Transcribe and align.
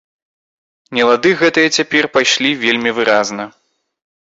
Нелады 0.99 1.33
гэтыя 1.43 1.67
цяпер 1.77 2.03
пайшлі 2.17 2.51
вельмі 2.65 2.91
выразна. 3.03 3.49